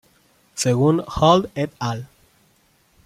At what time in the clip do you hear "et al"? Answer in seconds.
1.53-2.07